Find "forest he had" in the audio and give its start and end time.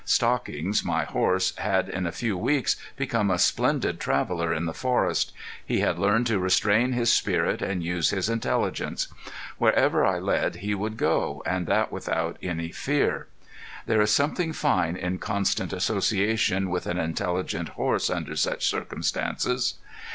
4.73-5.99